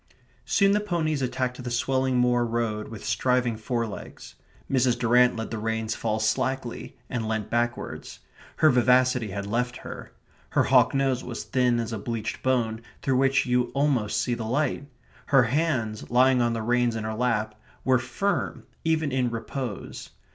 [0.45, 4.33] Soon the ponies attacked the swelling moor road with striving forelegs.
[4.67, 4.97] Mrs.
[4.97, 8.17] Durrant let the reins fall slackly, and leant backwards.
[8.55, 10.11] Her vivacity had left her.
[10.49, 14.43] Her hawk nose was thin as a bleached bone through which you almost see the
[14.45, 14.87] light.
[15.27, 17.53] Her hands, lying on the reins in her lap,
[17.85, 20.09] were firm even in repose.